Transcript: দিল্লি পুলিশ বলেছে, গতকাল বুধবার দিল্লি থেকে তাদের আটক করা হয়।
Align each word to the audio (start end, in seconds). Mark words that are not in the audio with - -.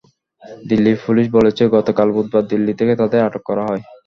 দিল্লি 0.63 0.91
পুলিশ 1.03 1.25
বলেছে, 1.35 1.63
গতকাল 1.75 2.07
বুধবার 2.15 2.43
দিল্লি 2.51 2.73
থেকে 2.79 2.93
তাদের 3.01 3.19
আটক 3.27 3.43
করা 3.49 3.63
হয়। 3.65 3.83